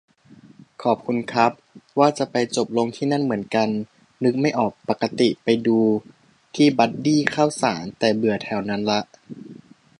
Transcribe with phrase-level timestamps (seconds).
[0.83, 1.51] ขอบคุณครับ
[1.99, 3.69] ว่าจะไปจบลงที่นั่นเหมือนกัน
[4.23, 5.79] นึกไม่ออก ปกติไปดู
[6.55, 8.99] ที่บัดดี้ข้าวสาร แต่เบื่อแถวนั้นละ